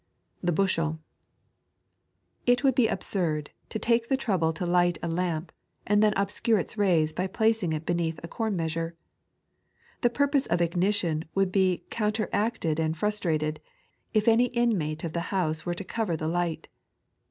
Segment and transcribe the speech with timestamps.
[0.41, 0.97] The Bttshal.
[2.47, 5.51] It would be absurd to take the trouble to light a lamp,
[5.85, 8.95] and then obscure its rays by placing it beneath a corn measure.
[10.01, 13.59] The purpose of ignition would be counteracted and frustrated,
[14.11, 16.67] if any inmate of the bouse were to cover the light.